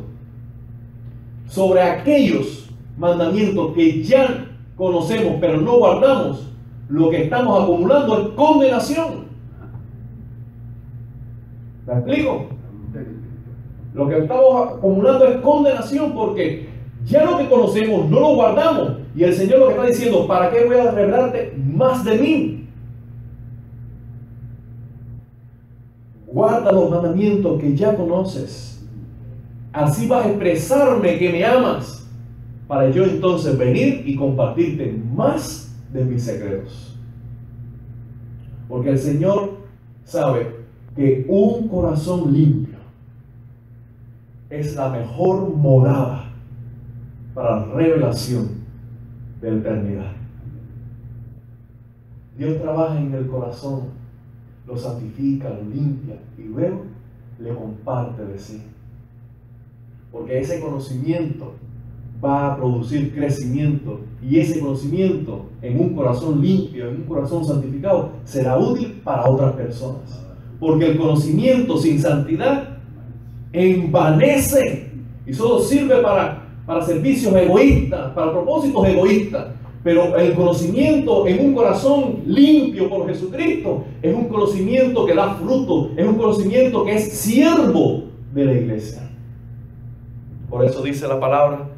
[1.48, 6.48] sobre aquellos mandamientos que ya conocemos pero no guardamos,
[6.90, 9.21] lo que estamos acumulando es condenación.
[11.92, 12.46] ¿Me explico?
[13.94, 16.70] Lo que estamos acumulando es condenación porque
[17.06, 18.94] ya lo que conocemos no lo guardamos.
[19.14, 22.70] Y el Señor lo que está diciendo, ¿para qué voy a revelarte más de mí?
[26.28, 28.88] Guarda los mandamientos que ya conoces.
[29.74, 32.10] Así vas a expresarme que me amas.
[32.70, 36.98] Para yo entonces venir y compartirte más de mis secretos.
[38.70, 39.58] Porque el Señor
[40.06, 40.61] sabe
[40.96, 42.78] que un corazón limpio
[44.50, 46.32] es la mejor morada
[47.34, 48.50] para la revelación
[49.40, 50.12] de eternidad.
[52.38, 53.82] Dios trabaja en el corazón,
[54.68, 56.84] lo santifica, lo limpia y luego
[57.40, 58.62] le comparte de sí.
[60.12, 61.54] Porque ese conocimiento
[62.24, 68.12] va a producir crecimiento y ese conocimiento en un corazón limpio, en un corazón santificado,
[68.26, 70.31] será útil para otras personas.
[70.62, 72.78] Porque el conocimiento sin santidad
[73.52, 74.92] envanece
[75.28, 79.48] y solo sirve para para servicios egoístas, para propósitos egoístas.
[79.84, 85.90] Pero el conocimiento en un corazón limpio por Jesucristo es un conocimiento que da fruto,
[85.98, 89.10] es un conocimiento que es siervo de la iglesia.
[90.50, 91.70] Por eso dice la palabra,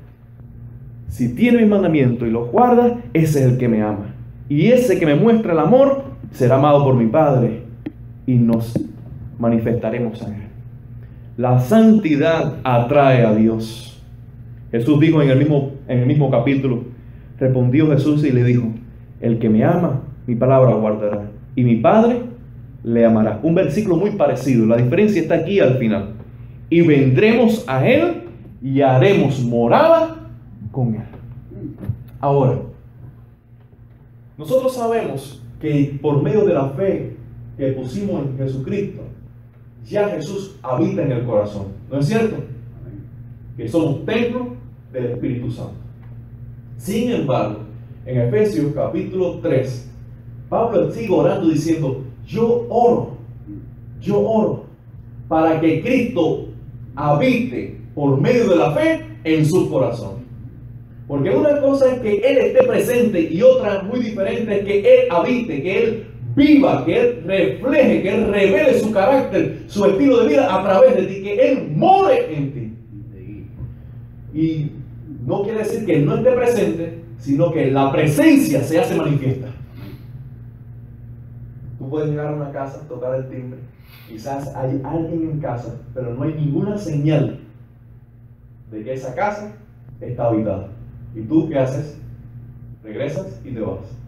[1.08, 4.14] si tiene mi mandamiento y lo guarda, ese es el que me ama.
[4.50, 7.64] Y ese que me muestra el amor será amado por mi Padre
[8.26, 8.74] y nos
[9.40, 10.44] manifestaremos a Él.
[11.38, 14.02] La santidad atrae a Dios.
[14.72, 16.84] Jesús dijo en el mismo, en el mismo capítulo,
[17.40, 18.68] respondió Jesús y le dijo,
[19.20, 21.32] el que me ama, mi palabra guardará.
[21.56, 22.22] Y mi Padre
[22.84, 23.40] le amará.
[23.44, 24.66] Un versículo muy parecido.
[24.66, 26.14] La diferencia está aquí al final.
[26.70, 28.24] Y vendremos a Él
[28.62, 30.30] y haremos morada
[30.72, 31.04] con Él.
[32.20, 32.60] Ahora,
[34.38, 37.13] nosotros sabemos que por medio de la fe
[37.58, 39.02] que pusimos en Jesucristo,
[39.86, 41.68] ya Jesús habita en el corazón.
[41.92, 42.38] ¿No es cierto?
[43.58, 44.56] Que somos templo
[44.92, 45.76] del Espíritu Santo.
[46.78, 47.60] Sin embargo,
[48.06, 49.92] en Efesios capítulo 3,
[50.50, 53.18] Pablo sigue orando diciendo, yo oro,
[54.02, 54.66] yo oro
[55.28, 56.48] para que Cristo
[56.96, 60.24] habite por medio de la fe en su corazón.
[61.08, 65.12] Porque una cosa es que Él esté presente y otra muy diferente es que Él
[65.12, 70.28] habite, que Él viva, que Él refleje, que Él revele su carácter, su estilo de
[70.30, 72.74] vida a través de ti, que Él more en ti.
[74.34, 74.72] Y
[75.26, 79.48] no quiere decir que Él no esté presente, sino que la presencia se hace manifiesta.
[81.78, 83.60] Tú puedes llegar a una casa, tocar el timbre,
[84.08, 87.40] quizás hay alguien en casa, pero no hay ninguna señal
[88.72, 89.56] de que esa casa
[90.02, 90.70] está habitada.
[91.16, 92.00] ¿Y tú qué haces?
[92.84, 94.03] Regresas y te vas.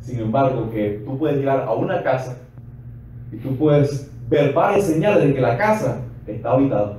[0.00, 2.38] Sin embargo, que tú puedes llegar a una casa
[3.32, 6.98] y tú puedes ver varias señales de que la casa está habitada.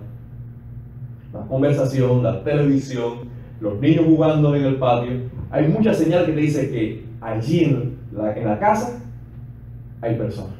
[1.34, 5.12] La conversación, la televisión, los niños jugando en el patio.
[5.52, 9.00] Hay muchas señales que te dicen que allí en la, en la casa
[10.02, 10.54] hay personas.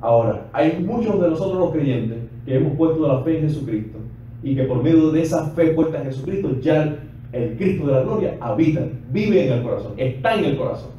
[0.00, 3.98] Ahora, hay muchos de nosotros los creyentes que hemos puesto la fe en Jesucristo
[4.42, 6.98] y que por medio de esa fe puesta en Jesucristo ya
[7.32, 10.90] el Cristo de la gloria habita, vive en el corazón, está en el corazón.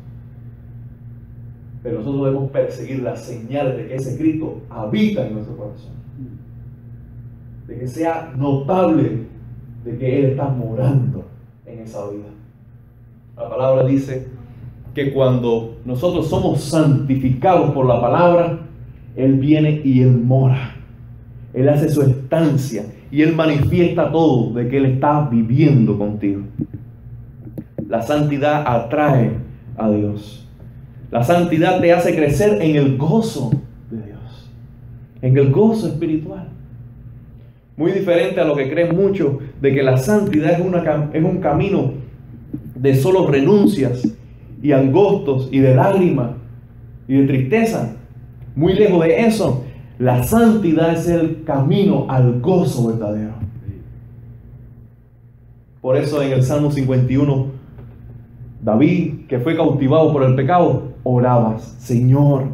[1.84, 5.92] Pero nosotros debemos perseguir las señales de que ese Cristo habita en nuestro corazón.
[7.68, 9.28] De que sea notable
[9.84, 11.26] de que Él está morando
[11.66, 12.30] en esa vida.
[13.36, 14.28] La palabra dice
[14.94, 18.60] que cuando nosotros somos santificados por la palabra,
[19.16, 20.76] Él viene y Él mora.
[21.54, 26.44] Él hace su estancia y Él manifiesta todo de que Él está viviendo contigo.
[27.88, 29.32] La santidad atrae
[29.78, 30.48] a Dios.
[31.14, 33.52] La santidad te hace crecer en el gozo
[33.92, 34.50] de Dios,
[35.22, 36.48] en el gozo espiritual.
[37.78, 40.60] Muy diferente a lo que creen muchos de que la santidad
[41.14, 41.92] es, un camino
[42.74, 44.12] de solo renuncias
[44.64, 46.32] y angostos y de lágrimas
[47.08, 47.96] y de tristeza.
[48.56, 49.66] Muy lejos de eso.
[50.00, 53.34] La santidad es el camino al gozo verdadero.
[55.80, 57.46] Por eso en el Salmo 51,
[58.64, 62.46] David, que fue cautivado por el pecado, orabas, Señor,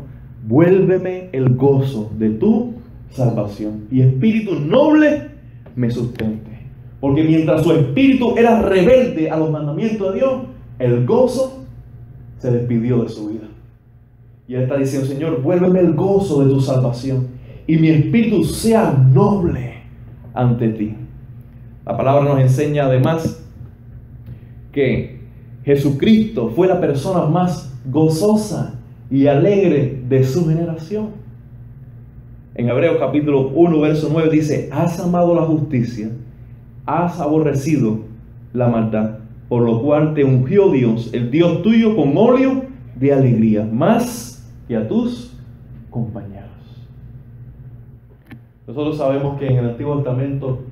[0.48, 2.74] vuélveme el gozo de tu
[3.12, 5.30] salvación y espíritu noble
[5.76, 6.50] me sustente.
[7.00, 10.42] Porque mientras su espíritu era rebelde a los mandamientos de Dios,
[10.80, 11.64] el gozo
[12.38, 13.48] se despidió de su vida.
[14.48, 17.28] Y él está diciendo, Señor, vuélveme el gozo de tu salvación
[17.68, 19.76] y mi espíritu sea noble
[20.34, 20.96] ante ti.
[21.86, 23.46] La palabra nos enseña además
[24.72, 25.19] que
[25.70, 28.74] Jesucristo fue la persona más gozosa
[29.12, 31.10] y alegre de su generación.
[32.56, 36.10] En Hebreos capítulo 1, verso 9 dice, has amado la justicia,
[36.88, 38.00] has aborrecido
[38.52, 42.64] la maldad, por lo cual te ungió Dios, el Dios tuyo, con óleo
[42.96, 45.38] de alegría, más que a tus
[45.92, 46.50] compañeros.
[48.66, 50.64] Nosotros sabemos que en el Antiguo Testamento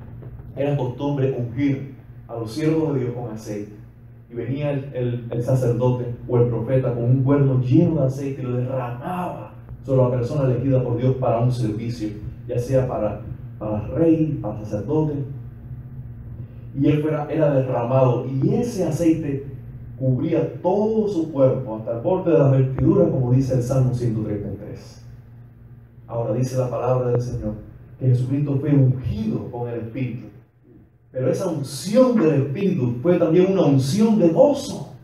[0.56, 1.94] era costumbre ungir
[2.26, 3.77] a los siervos de Dios con aceite.
[4.30, 8.56] Y venía el, sacerdote o el profeta con un cuerno lleno de aceite y lo
[8.58, 9.54] derramaba
[9.84, 12.10] sobre la persona elegida por Dios para un servicio,
[12.46, 13.22] ya sea para,
[13.58, 15.14] para rey, para sacerdote.
[16.78, 19.46] Y él fuera, era derramado y ese aceite
[19.98, 25.04] cubría todo su cuerpo, hasta el borde de la vestidura, como dice el Salmo 133.
[26.06, 27.54] Ahora dice la palabra del Señor
[27.98, 30.27] que Jesucristo fue ungido con el Espíritu.
[31.18, 34.94] Pero esa unción del Espíritu fue también una unción de gozo.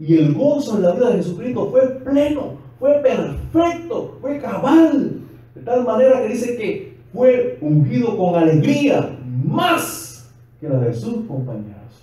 [0.00, 5.20] Y el gozo en la vida de Jesucristo fue pleno, fue perfecto, fue cabal.
[5.54, 9.14] De tal manera que dice que fue ungido con alegría
[9.44, 12.02] más que la de sus compañeros.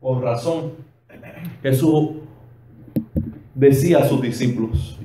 [0.00, 0.72] Con razón,
[1.62, 2.08] Jesús
[3.54, 4.98] decía a sus discípulos,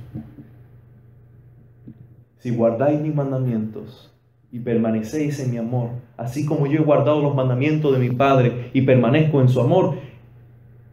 [2.40, 4.11] si guardáis mis mandamientos
[4.52, 8.70] y permanecéis en mi amor, así como yo he guardado los mandamientos de mi Padre
[8.74, 9.95] y permanezco en su amor,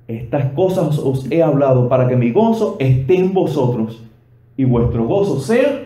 [0.07, 4.03] estas cosas os he hablado para que mi gozo esté en vosotros
[4.57, 5.85] y vuestro gozo sea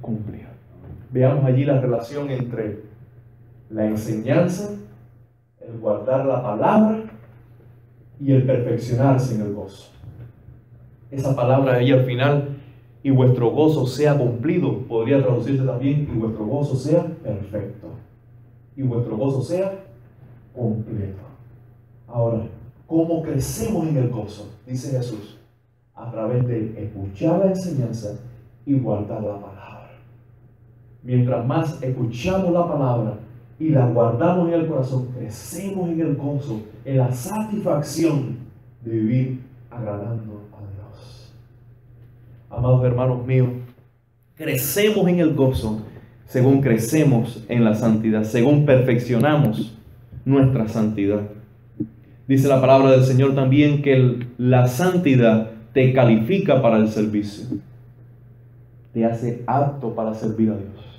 [0.00, 0.48] cumplido.
[1.10, 2.80] Veamos allí la relación entre
[3.68, 4.70] la enseñanza,
[5.60, 7.02] el guardar la palabra
[8.20, 9.90] y el perfeccionarse en el gozo.
[11.10, 12.59] Esa palabra ahí al final,
[13.02, 17.88] y vuestro gozo sea cumplido, podría traducirse también, y vuestro gozo sea perfecto,
[18.76, 19.84] y vuestro gozo sea
[20.54, 21.22] completo.
[22.06, 22.46] Ahora,
[22.86, 24.50] ¿cómo crecemos en el gozo?
[24.66, 25.38] Dice Jesús,
[25.94, 28.18] a través de escuchar la enseñanza
[28.66, 29.90] y guardar la palabra.
[31.02, 33.18] Mientras más escuchamos la palabra,
[33.60, 38.38] y la guardamos en el corazón, crecemos en el gozo, en la satisfacción
[38.82, 39.40] de vivir
[39.70, 40.29] agradando.
[42.50, 43.48] Amados hermanos míos,
[44.36, 45.82] crecemos en el gozo
[46.26, 49.76] según crecemos en la santidad, según perfeccionamos
[50.24, 51.22] nuestra santidad.
[52.28, 57.46] Dice la palabra del Señor también que la santidad te califica para el servicio,
[58.92, 60.90] te hace apto para servir a Dios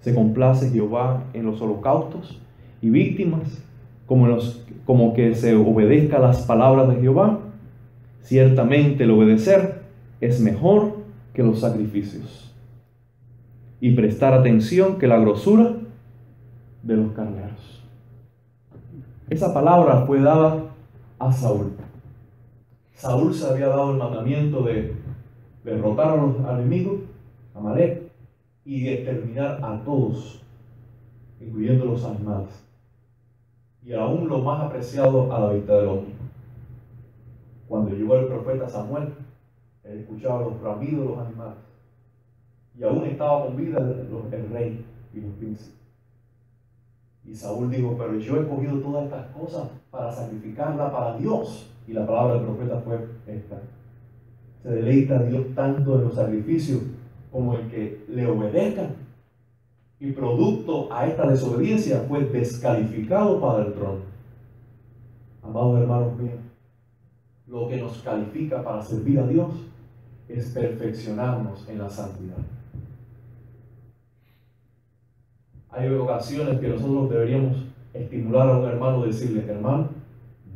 [0.00, 2.40] se complace Jehová en los holocaustos
[2.80, 3.62] y víctimas,
[4.06, 7.38] como, los, como que se obedezca las palabras de Jehová.
[8.22, 9.79] Ciertamente el obedecer
[10.20, 10.96] es mejor
[11.32, 12.54] que los sacrificios
[13.80, 15.76] y prestar atención que la grosura
[16.82, 17.82] de los carneros.
[19.28, 20.64] Esa palabra fue dada
[21.18, 21.72] a Saúl.
[22.94, 24.94] Saúl se había dado el mandamiento de
[25.64, 27.00] derrotar a los enemigos,
[27.54, 28.10] Amalek,
[28.64, 30.42] y exterminar a todos,
[31.40, 32.50] incluyendo los animales,
[33.82, 36.12] y aún lo más apreciado a la vista del hombre.
[37.66, 39.14] Cuando llegó el profeta Samuel,
[39.84, 41.58] él escuchaba los bramidos de los animales,
[42.78, 45.74] y aún estaba con vida el, rey y los príncipes.
[47.24, 51.70] Y Saúl dijo, pero yo he cogido todas estas cosas para sacrificarla para Dios.
[51.86, 53.60] Y la palabra del profeta fue esta.
[54.62, 56.80] Se deleita a Dios tanto en los sacrificios
[57.30, 58.94] como el que le obedezcan.
[59.98, 64.00] Y producto a esta desobediencia fue descalificado para el trono.
[65.42, 66.38] Amados hermanos míos,
[67.46, 69.52] lo que nos califica para servir a Dios
[70.32, 72.36] es perfeccionarnos en la santidad.
[75.70, 77.64] Hay ocasiones que nosotros deberíamos
[77.94, 79.88] estimular a un hermano, decirle, hermano,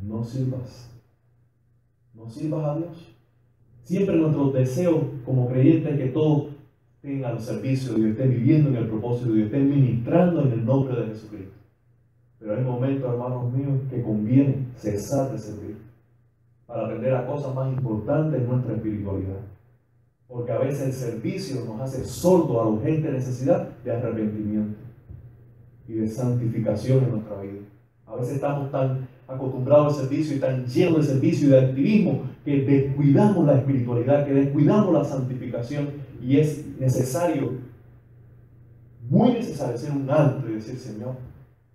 [0.03, 0.91] no sirvas.
[2.14, 3.14] No sirvas a Dios.
[3.83, 6.49] Siempre nuestro deseo como creyentes es que todo
[6.97, 10.53] estén al servicio de Dios, estén viviendo en el propósito de Dios, estén ministrando en
[10.53, 11.55] el nombre de Jesucristo.
[12.39, 15.77] Pero hay momentos, hermanos míos, que conviene cesar de servir
[16.66, 19.41] para aprender a cosas más importantes en nuestra espiritualidad.
[20.29, 24.79] Porque a veces el servicio nos hace sordo a la urgente necesidad de arrepentimiento
[25.87, 27.61] y de santificación en nuestra vida.
[28.07, 32.22] A veces estamos tan acostumbrados al servicio y tan llenos de servicio y de activismo
[32.45, 35.91] que descuidamos la espiritualidad, que descuidamos la santificación
[36.22, 37.53] y es necesario,
[39.09, 41.16] muy necesario, hacer un alto y decir, Señor,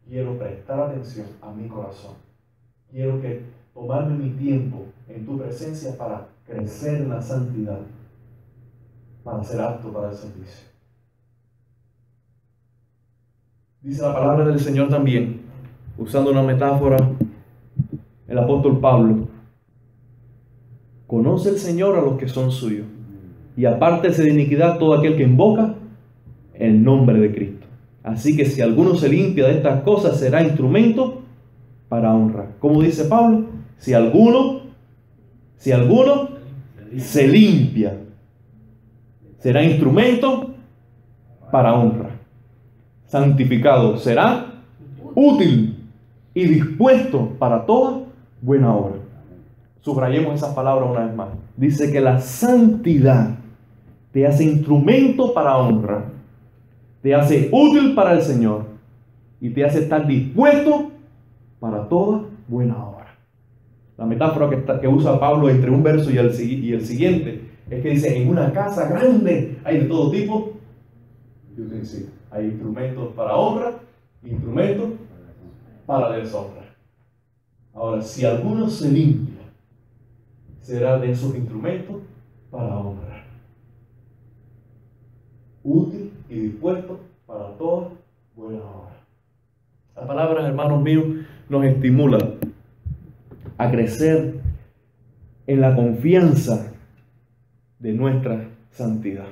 [0.08, 2.14] quiero prestar atención a mi corazón.
[2.92, 3.44] Quiero que
[3.74, 7.80] tomarme mi tiempo en tu presencia para crecer en la santidad,
[9.30, 10.70] para ser apto para el servicio.
[13.82, 15.42] Dice la palabra del Señor también,
[15.98, 16.98] usando una metáfora,
[18.28, 19.28] el apóstol Pablo,
[21.08, 22.88] conoce el Señor a los que son suyos
[23.56, 25.76] y apártese de iniquidad todo aquel que invoca
[26.54, 27.68] el nombre de Cristo.
[28.04, 31.22] Así que si alguno se limpia de estas cosas, será instrumento
[31.88, 32.56] para honra.
[32.60, 33.46] Como dice Pablo,
[33.78, 34.62] si alguno,
[35.58, 36.30] si alguno
[36.98, 37.98] se limpia,
[39.40, 40.52] será instrumento
[41.52, 42.12] para honra.
[43.06, 44.46] Santificado será
[45.16, 45.78] útil
[46.34, 48.04] y dispuesto para toda
[48.42, 49.00] buena obra.
[49.82, 51.30] Subrayemos esa palabra una vez más.
[51.58, 53.38] Dice que la santidad
[54.12, 56.06] te hace instrumento para honra,
[57.02, 58.66] te hace útil para el Señor
[59.42, 60.92] y te hace estar dispuesto
[61.60, 63.16] para toda buena obra.
[63.98, 67.90] La metáfora que, usa Pablo entre un verso y el, y el siguiente es que
[67.90, 70.54] dice, en una casa grande hay de todo tipo
[72.32, 73.80] Hay instrumentos para honra,
[74.24, 74.90] instrumentos
[75.86, 76.76] para deshonra.
[77.74, 79.36] Ahora, si alguno se limpia,
[80.62, 81.98] será de esos instrumentos
[82.52, 83.10] para honra
[85.64, 87.90] útil y dispuesto para toda
[88.36, 88.96] buena obra.
[89.96, 91.06] La palabra, hermanos míos,
[91.48, 92.18] nos estimula
[93.58, 94.40] a crecer
[95.48, 96.69] en la confianza
[97.80, 99.28] de nuestra santidad.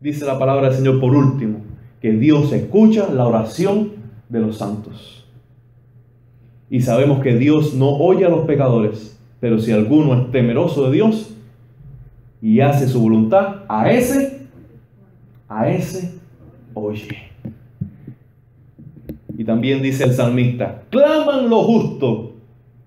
[0.00, 1.60] Dice la palabra del Señor por último,
[2.00, 3.92] que Dios escucha la oración
[4.28, 5.26] de los santos.
[6.70, 10.92] Y sabemos que Dios no oye a los pecadores, pero si alguno es temeroso de
[10.92, 11.34] Dios
[12.40, 14.46] y hace su voluntad, a ese,
[15.48, 16.14] a ese
[16.74, 17.30] oye.
[19.36, 22.32] Y también dice el salmista, claman lo justo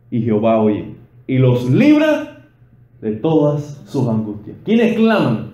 [0.10, 2.37] y Jehová oye y los libra
[3.02, 4.58] de todas sus angustias.
[4.64, 5.54] ¿Quiénes claman?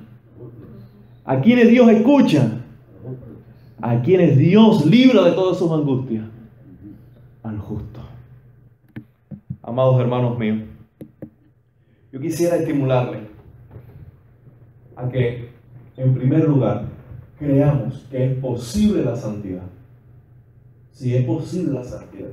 [1.26, 2.62] ¿A quienes Dios escucha?
[3.82, 6.26] ¿A quienes Dios libra de todas sus angustias?
[7.44, 8.00] Al justo.
[9.62, 10.60] Amados hermanos míos,
[12.12, 13.20] yo quisiera estimularle
[14.96, 15.50] a que,
[15.98, 16.86] en primer lugar,
[17.40, 19.64] creamos que es posible la santidad.
[20.92, 22.30] Si es posible la santidad.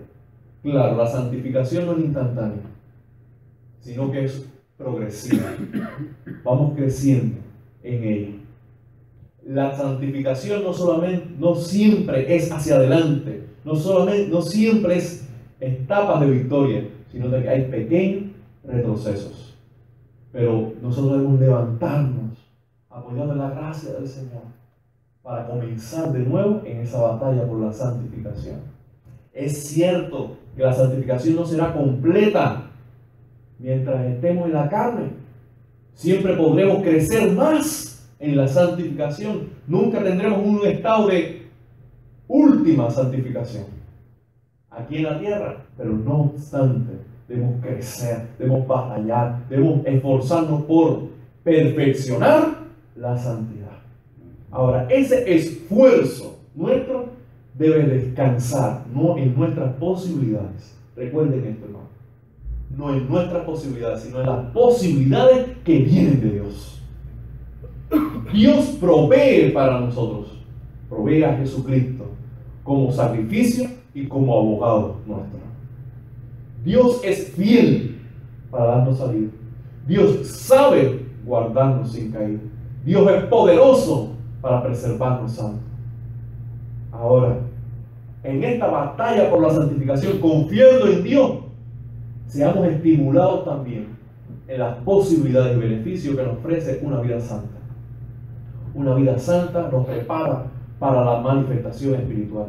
[0.62, 2.62] Claro, la santificación no es instantánea,
[3.80, 4.46] sino que es
[4.80, 5.44] progresiva.
[6.42, 7.36] Vamos creciendo
[7.82, 8.32] en ella.
[9.46, 15.28] La santificación no solamente, no siempre es hacia adelante, no solamente, no siempre es
[15.60, 18.30] etapas de victoria, sino que hay pequeños
[18.64, 19.58] retrocesos.
[20.32, 22.38] Pero nosotros debemos levantarnos
[22.88, 24.42] apoyando la gracia del Señor
[25.22, 28.60] para comenzar de nuevo en esa batalla por la santificación.
[29.32, 32.69] Es cierto que la santificación no será completa
[33.60, 35.10] mientras estemos en la carne.
[35.94, 39.50] Siempre podremos crecer más en la santificación.
[39.66, 41.42] Nunca tendremos un estado de
[42.26, 43.64] última santificación
[44.70, 45.56] aquí en la tierra.
[45.76, 46.92] Pero no obstante,
[47.28, 51.08] debemos crecer, debemos batallar, debemos esforzarnos por
[51.44, 52.60] perfeccionar
[52.96, 53.78] la santidad.
[54.50, 57.06] Ahora, ese esfuerzo nuestro
[57.56, 60.76] debe descansar, no en nuestras posibilidades.
[60.96, 61.79] Recuerden esto, hermano.
[62.76, 66.82] No en nuestras posibilidades, sino en las posibilidades que vienen de Dios.
[68.32, 70.38] Dios provee para nosotros,
[70.88, 72.06] provee a Jesucristo
[72.62, 75.40] como sacrificio y como abogado nuestro.
[76.64, 77.98] Dios es fiel
[78.50, 79.30] para darnos salida.
[79.86, 82.38] Dios sabe guardarnos sin caer.
[82.84, 85.64] Dios es poderoso para preservarnos santos.
[86.92, 87.38] Ahora,
[88.22, 91.32] en esta batalla por la santificación, confiando en Dios,
[92.30, 93.88] seamos estimulados también
[94.46, 97.58] en las posibilidades y beneficios que nos ofrece una vida santa.
[98.72, 100.46] Una vida santa nos prepara
[100.78, 102.46] para la manifestación espiritual.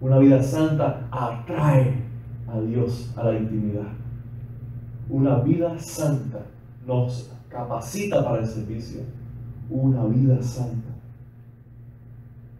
[0.00, 2.04] Una vida santa atrae
[2.46, 3.88] a Dios a la intimidad.
[5.10, 6.42] Una vida santa
[6.86, 9.00] nos capacita para el servicio.
[9.68, 10.94] Una vida santa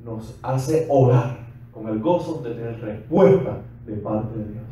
[0.04, 1.38] nos hace orar
[1.72, 4.64] con el gozo de tener respuesta de parte de Dios.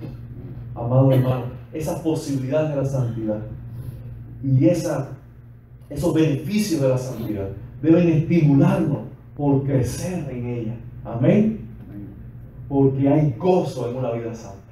[0.75, 3.41] Amado hermano, esa posibilidad de la santidad
[4.43, 5.09] y esa,
[5.91, 7.49] esos beneficios de la santidad
[7.83, 8.99] deben estimularnos
[9.37, 10.75] por crecer en ella.
[11.05, 11.61] Amén.
[12.69, 14.64] Porque hay gozo en una vida santa.